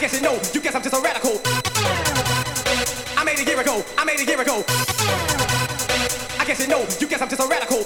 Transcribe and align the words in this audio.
guess 0.00 0.14
you 0.14 0.22
know, 0.22 0.40
you 0.54 0.60
guess 0.62 0.74
I'm 0.74 0.82
just 0.82 0.96
a 0.96 1.00
radical. 1.02 1.36
I 3.20 3.22
made 3.22 3.38
a 3.38 3.44
year 3.44 3.60
ago, 3.60 3.84
I 3.98 4.04
made 4.04 4.18
a 4.18 4.24
year 4.24 4.40
ago. 4.40 4.64
I 6.40 6.44
guess 6.46 6.58
you 6.58 6.68
know, 6.68 6.86
you 6.98 7.06
guess 7.06 7.20
I'm 7.20 7.28
just 7.28 7.42
a 7.42 7.46
radical. 7.46 7.84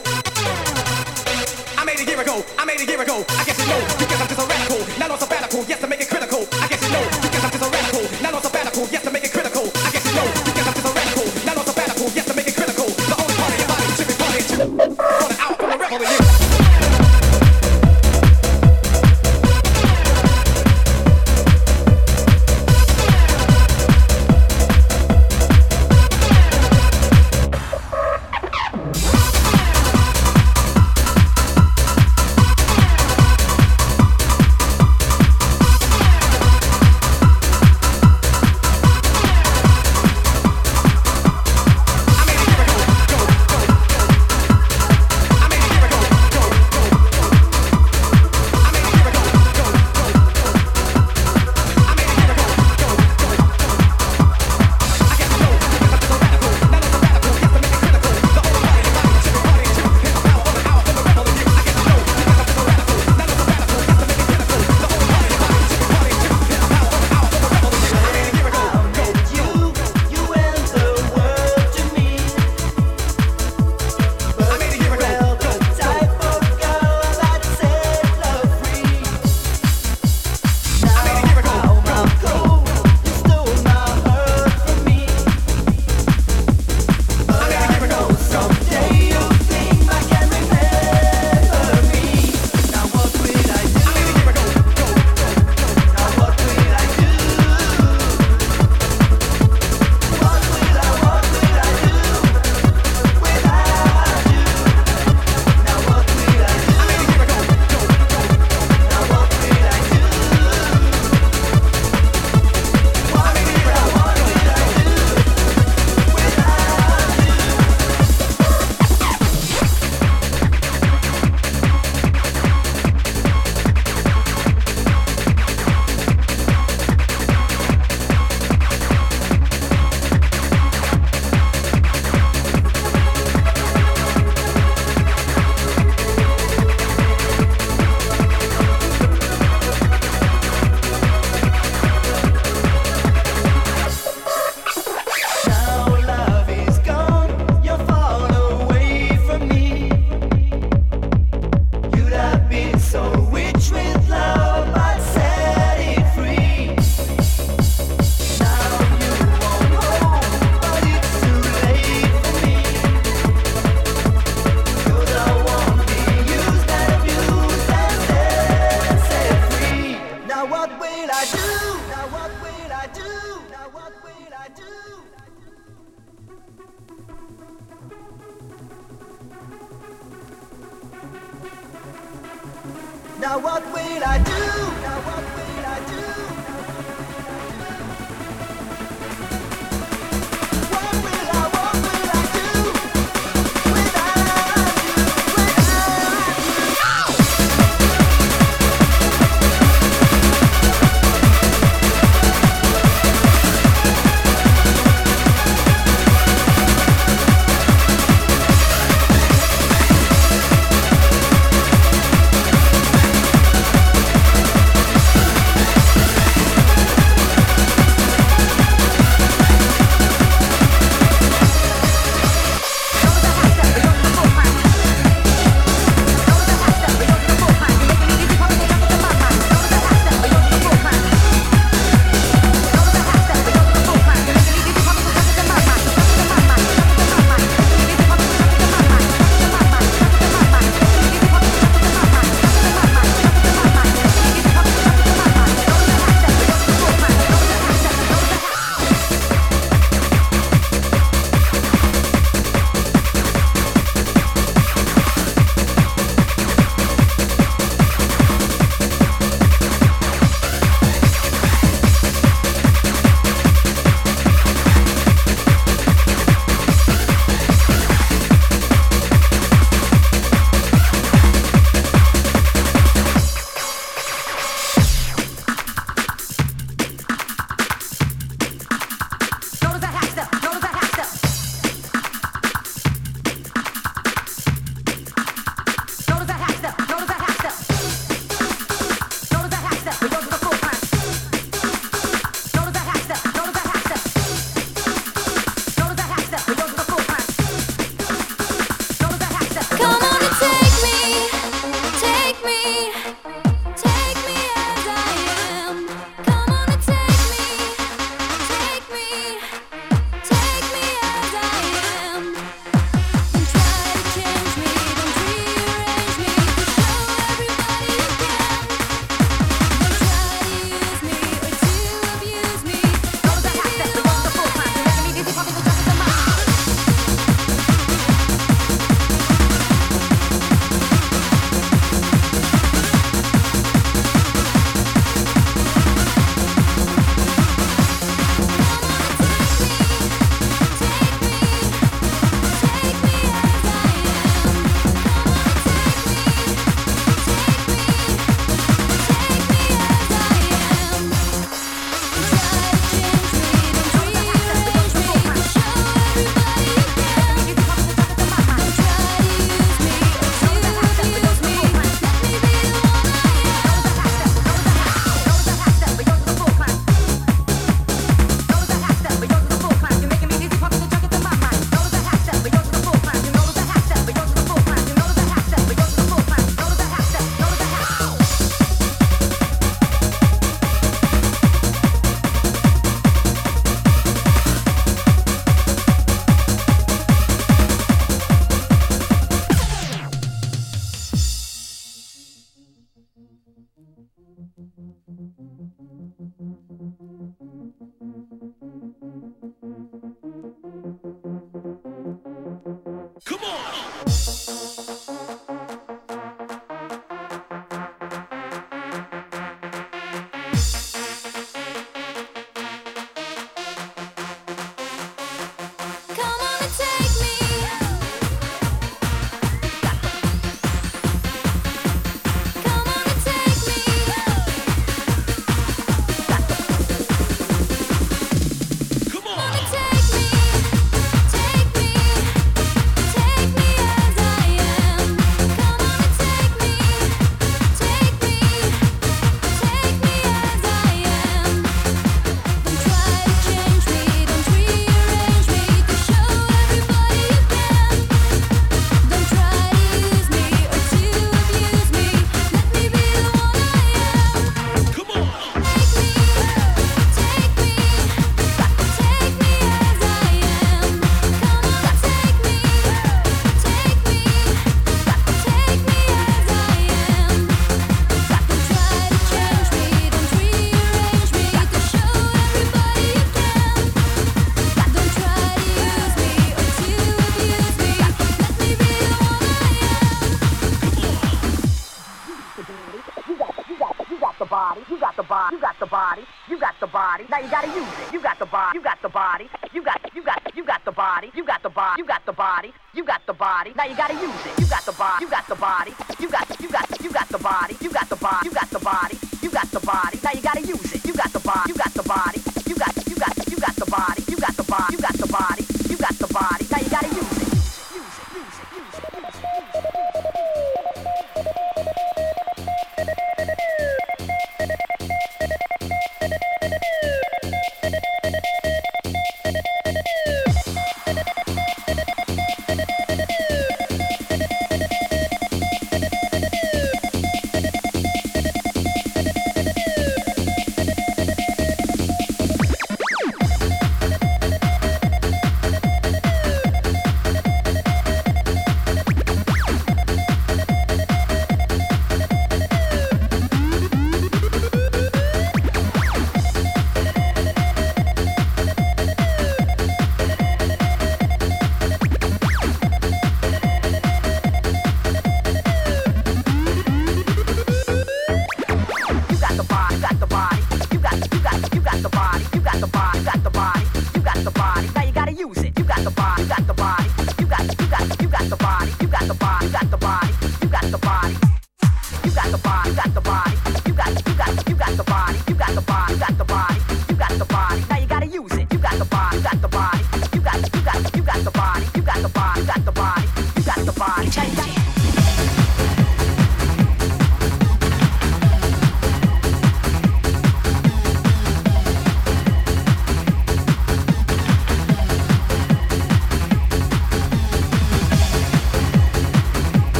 I 1.77 1.85
made 1.85 1.99
a 1.99 2.05
year 2.07 2.21
ago, 2.21 2.45
I 2.57 2.65
made 2.65 2.79
a 2.79 2.87
year 2.87 3.03
ago. 3.03 3.25
I 3.31 3.43
guess 3.43 3.59
you 3.59 3.67
know, 3.67 3.81
you 3.99 4.07
guess 4.07 4.21
I'm 4.23 4.29
just 4.29 4.39
a 4.39 4.47
radical. 4.47 4.79
Now 4.97 5.11
on 5.11 5.19
sabbatical, 5.19 5.65
yes 5.67 5.81
to 5.81 5.89
make 5.89 6.01
it 6.03 6.09
critical. 6.09 6.47
I 6.63 6.69
guess 6.69 6.83
you 6.87 6.93
know, 6.95 7.03
you 7.03 7.31
guess 7.35 7.43
I'm 7.43 7.51
just 7.51 7.67
a 7.67 7.71
radical. 7.75 8.23
Now 8.23 8.37
on 8.37 8.43
sabbatical, 8.43 8.87
yes 8.93 9.03
to 9.03 9.11
make 9.11 9.24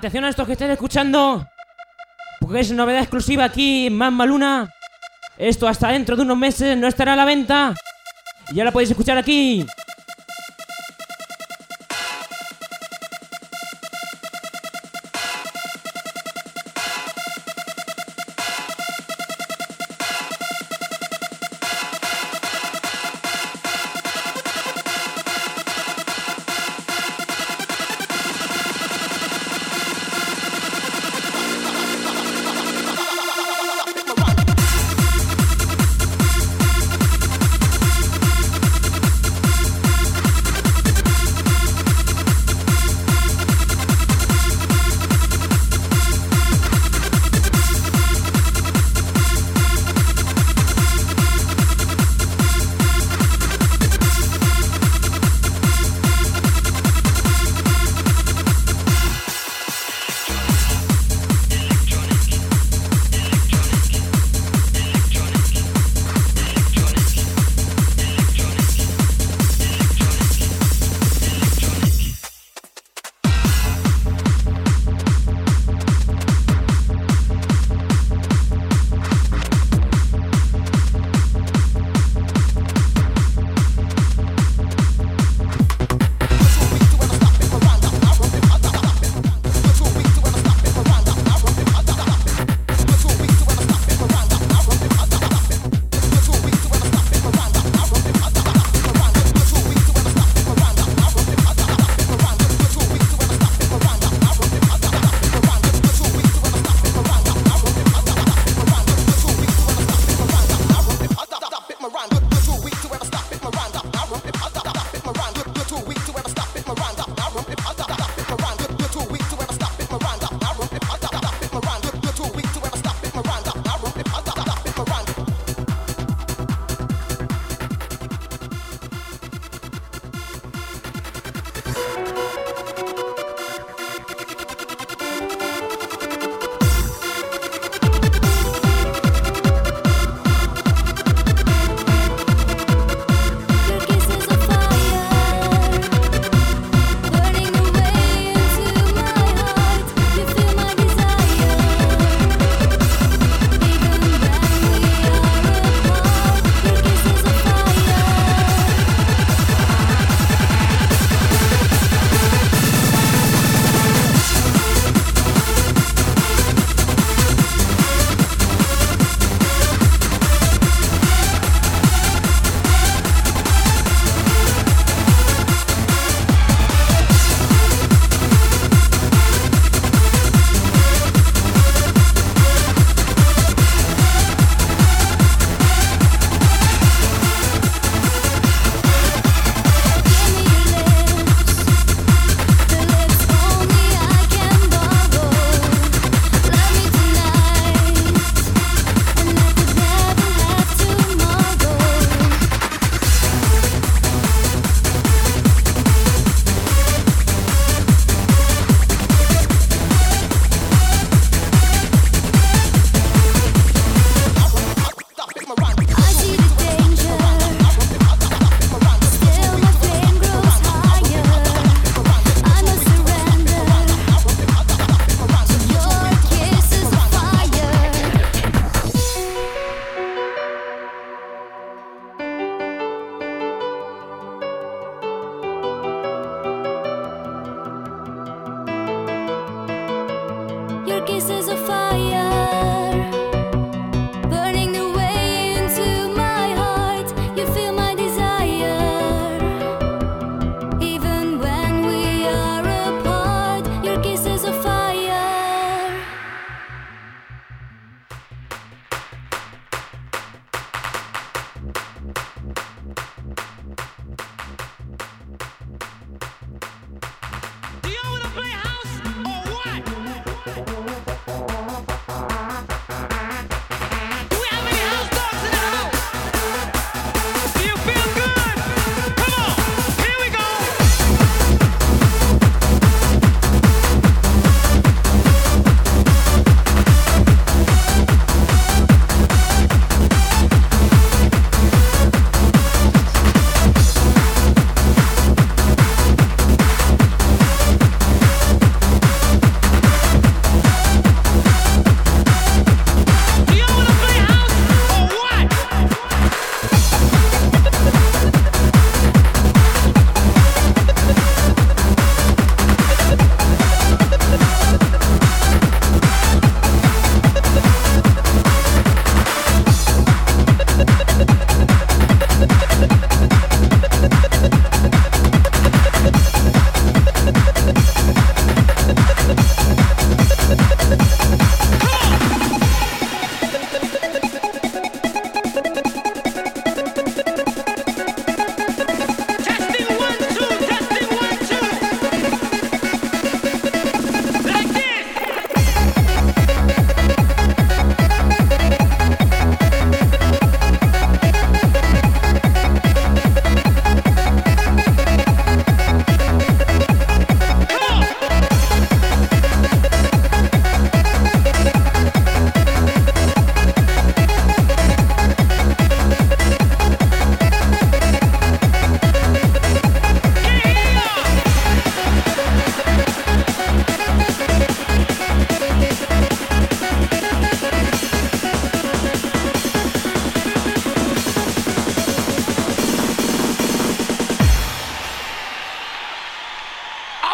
Atención 0.00 0.24
a 0.24 0.30
estos 0.30 0.46
que 0.46 0.54
estén 0.54 0.70
escuchando. 0.70 1.46
Porque 2.40 2.60
es 2.60 2.72
novedad 2.72 3.02
exclusiva 3.02 3.44
aquí 3.44 3.88
en 3.88 3.98
Mamma 3.98 4.24
Luna. 4.24 4.72
Esto 5.36 5.68
hasta 5.68 5.88
dentro 5.88 6.16
de 6.16 6.22
unos 6.22 6.38
meses 6.38 6.74
no 6.74 6.88
estará 6.88 7.12
a 7.12 7.16
la 7.16 7.26
venta. 7.26 7.74
Y 8.50 8.54
ya 8.54 8.64
la 8.64 8.72
podéis 8.72 8.92
escuchar 8.92 9.18
aquí. 9.18 9.66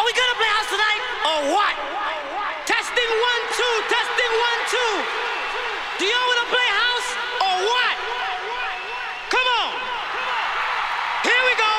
we 0.07 0.13
gonna 0.13 0.39
play 0.39 0.47
house 0.47 0.69
tonight 0.71 1.03
or 1.27 1.39
what? 1.51 1.75
Testing 2.65 3.11
one, 3.11 3.43
two, 3.59 3.75
testing 3.91 4.33
one, 4.39 4.59
two. 4.71 5.03
Do 5.99 6.05
y'all 6.07 6.27
wanna 6.31 6.47
play 6.47 6.69
house 6.79 7.09
or 7.43 7.53
what? 7.67 7.95
Come 9.27 9.47
on. 9.59 9.75
Here 11.27 11.43
we 11.43 11.53
go. 11.59 11.73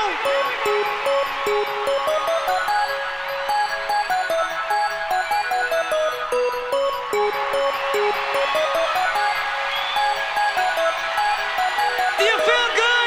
Do 12.19 12.25
you 12.29 12.37
feel 12.45 12.69
good? 12.77 12.99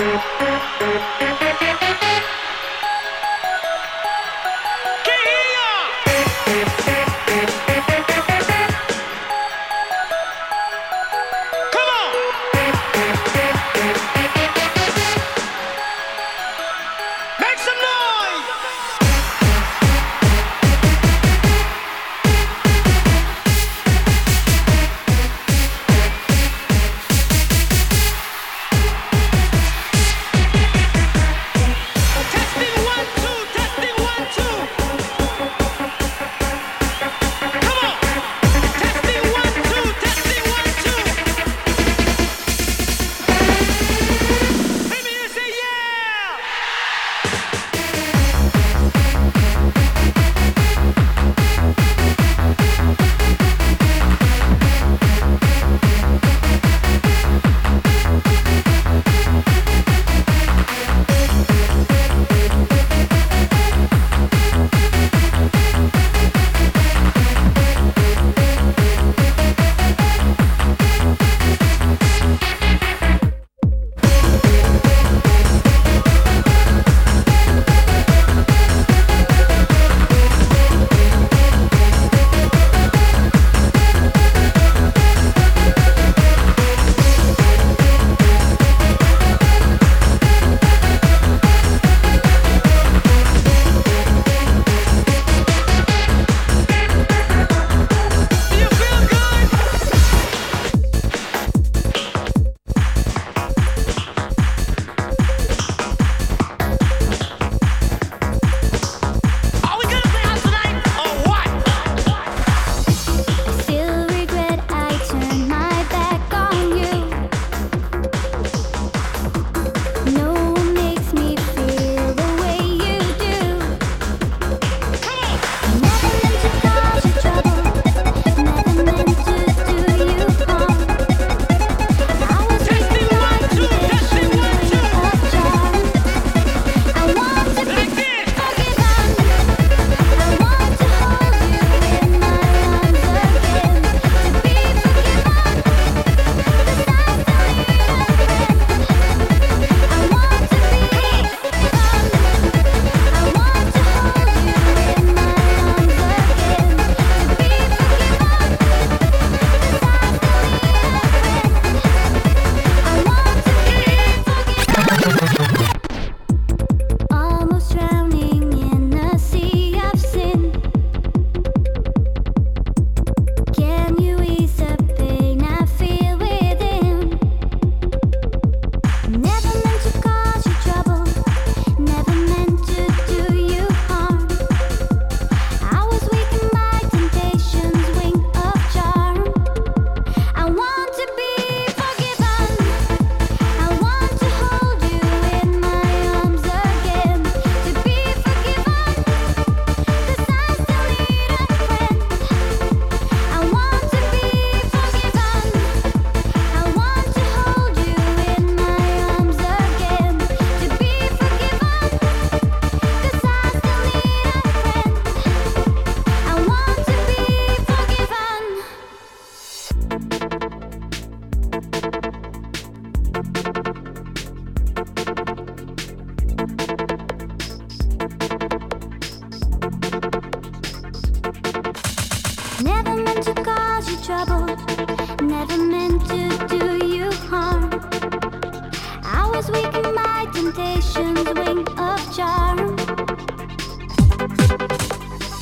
Thank 0.00 0.24
you. 2.04 2.09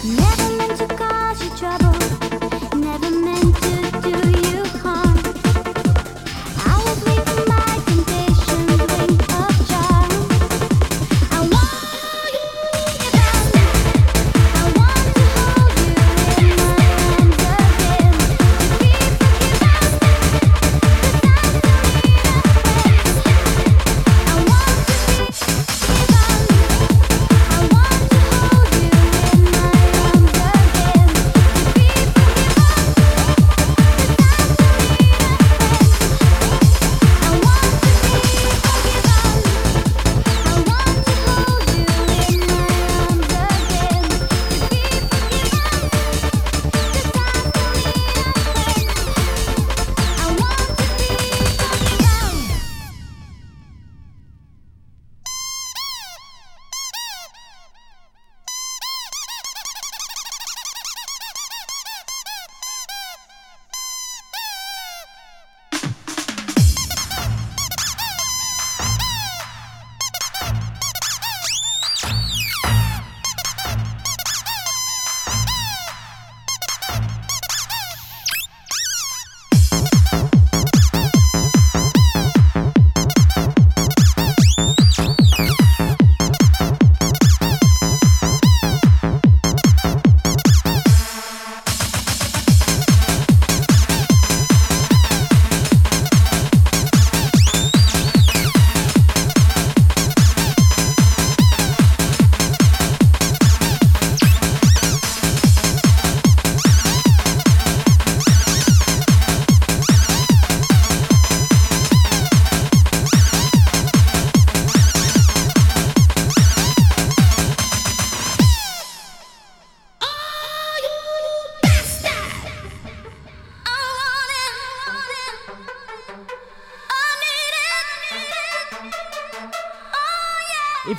Yeah. 0.05 0.38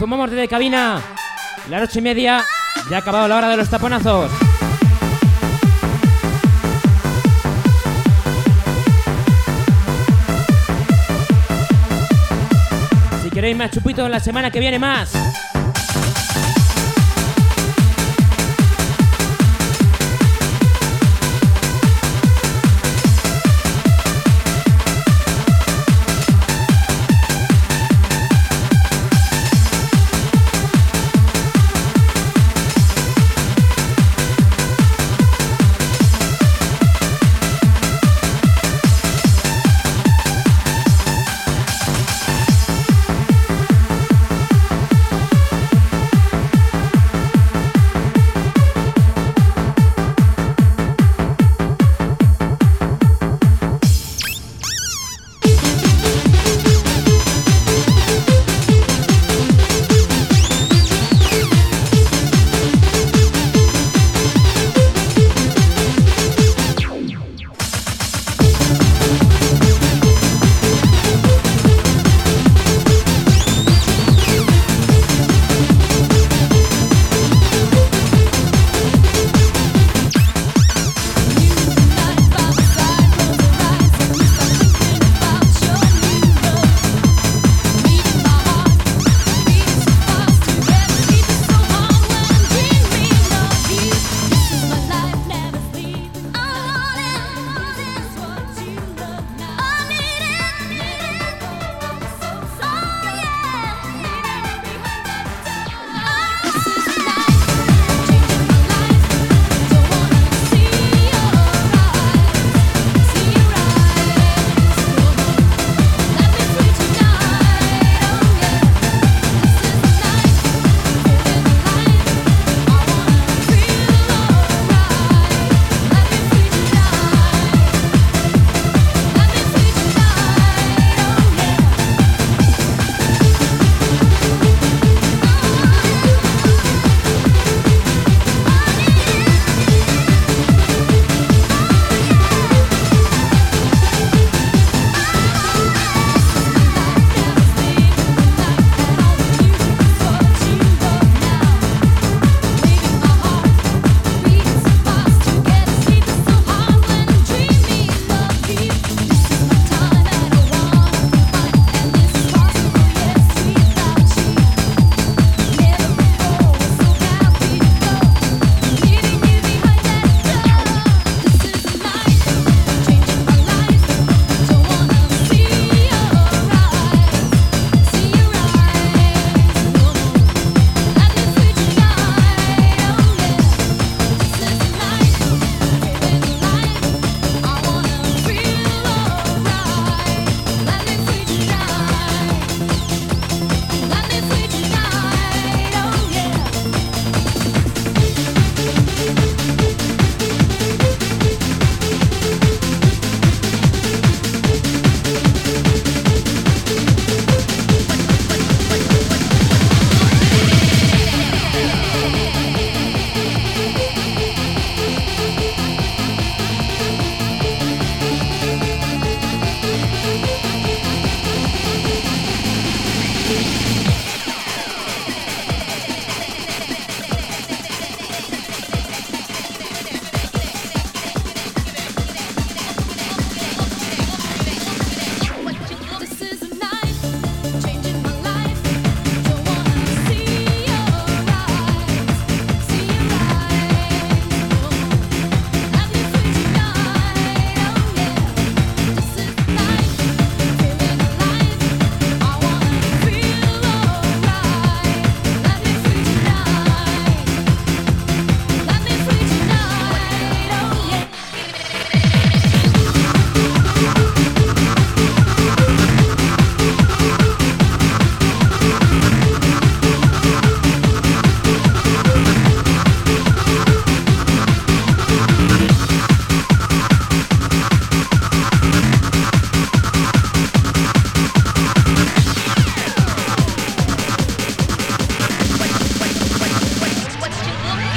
Informamos 0.10 0.32
desde 0.32 0.48
cabina. 0.48 1.04
Las 1.70 1.84
ocho 1.84 2.00
y 2.00 2.02
media. 2.02 2.44
Ya 2.90 2.96
ha 2.96 3.00
acabado 3.00 3.28
la 3.28 3.38
hora 3.38 3.48
de 3.48 3.58
los 3.58 3.70
taponazos. 3.70 4.32
Si 13.22 13.30
queréis 13.30 13.56
más 13.56 13.70
chupitos, 13.70 14.10
la 14.10 14.20
semana 14.20 14.50
que 14.50 14.60
viene 14.60 14.80
más. 14.80 15.14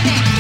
Yeah. 0.05 0.32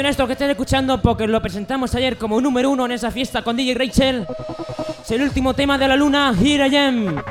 canción 0.00 0.10
esto 0.12 0.26
que 0.26 0.32
estás 0.32 0.48
escuchando 0.48 1.02
porque 1.02 1.26
lo 1.26 1.42
presentamos 1.42 1.94
ayer 1.94 2.16
como 2.16 2.40
número 2.40 2.70
uno 2.70 2.86
en 2.86 2.92
esa 2.92 3.10
fiesta 3.10 3.42
con 3.42 3.54
DJ 3.54 3.74
Rachel. 3.74 4.26
Es 5.02 5.10
el 5.10 5.22
último 5.22 5.52
tema 5.52 5.76
de 5.76 5.88
la 5.88 5.96
luna, 5.96 6.34
Here 6.40 6.68
I 6.68 6.76
Am. 6.76 7.22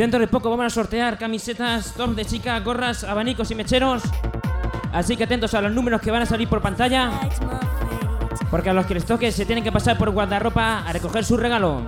dentro 0.00 0.18
de 0.18 0.28
poco 0.28 0.48
vamos 0.48 0.64
a 0.64 0.70
sortear 0.70 1.18
camisetas, 1.18 1.92
top 1.92 2.14
de 2.14 2.24
chicas, 2.24 2.64
gorras, 2.64 3.04
abanicos 3.04 3.50
y 3.50 3.54
mecheros. 3.54 4.02
Así 4.94 5.14
que 5.14 5.24
atentos 5.24 5.52
a 5.52 5.60
los 5.60 5.72
números 5.72 6.00
que 6.00 6.10
van 6.10 6.22
a 6.22 6.26
salir 6.26 6.48
por 6.48 6.62
pantalla. 6.62 7.10
Porque 8.50 8.70
a 8.70 8.72
los 8.72 8.86
que 8.86 8.94
les 8.94 9.04
toque 9.04 9.30
se 9.30 9.44
tienen 9.44 9.62
que 9.62 9.70
pasar 9.70 9.98
por 9.98 10.10
guardarropa 10.10 10.84
a 10.86 10.92
recoger 10.94 11.22
su 11.22 11.36
regalo. 11.36 11.82